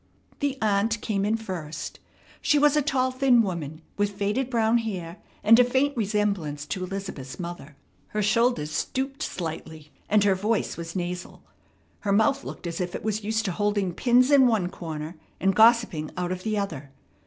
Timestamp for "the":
0.39-0.57, 16.41-16.57